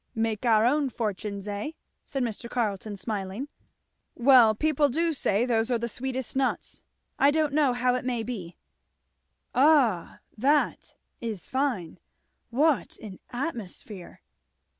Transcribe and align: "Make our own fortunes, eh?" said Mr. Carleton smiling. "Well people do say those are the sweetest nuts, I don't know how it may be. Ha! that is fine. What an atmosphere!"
"Make 0.15 0.47
our 0.47 0.65
own 0.65 0.89
fortunes, 0.89 1.47
eh?" 1.47 1.73
said 2.03 2.23
Mr. 2.23 2.49
Carleton 2.49 2.97
smiling. 2.97 3.49
"Well 4.15 4.55
people 4.55 4.89
do 4.89 5.13
say 5.13 5.45
those 5.45 5.69
are 5.69 5.77
the 5.77 5.87
sweetest 5.87 6.35
nuts, 6.35 6.81
I 7.19 7.29
don't 7.29 7.53
know 7.53 7.71
how 7.73 7.93
it 7.93 8.03
may 8.03 8.23
be. 8.23 8.57
Ha! 9.53 10.17
that 10.35 10.95
is 11.19 11.47
fine. 11.47 11.99
What 12.49 12.97
an 12.97 13.19
atmosphere!" 13.31 14.21